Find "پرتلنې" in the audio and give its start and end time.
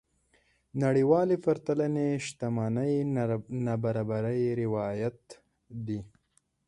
1.45-2.07